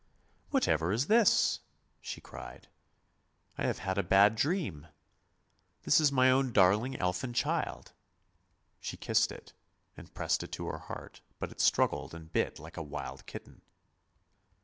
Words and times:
"Whatever 0.49 0.91
is 0.91 1.05
this?" 1.05 1.59
she 2.01 2.21
cried;" 2.21 2.67
I 3.59 3.67
have 3.67 3.77
had 3.77 3.99
a 3.99 4.03
bad 4.03 4.35
dream. 4.35 4.87
This 5.83 6.01
is 6.01 6.11
my 6.11 6.31
own 6.31 6.51
darling 6.51 6.95
elfin 6.95 7.33
child." 7.33 7.93
She 8.79 8.97
kissed 8.97 9.31
it, 9.31 9.53
and 9.95 10.11
pressed 10.11 10.41
it 10.41 10.51
to 10.53 10.65
her 10.69 10.79
heart, 10.79 11.21
but 11.37 11.51
it 11.51 11.61
struggled 11.61 12.15
and 12.15 12.33
bit 12.33 12.57
like 12.57 12.77
a 12.77 12.81
wild 12.81 13.27
kitten. 13.27 13.61